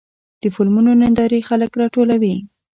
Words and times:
د 0.41 0.43
فلمونو 0.55 0.91
نندارې 1.01 1.39
خلک 1.49 1.71
راټولوي. 1.81 2.35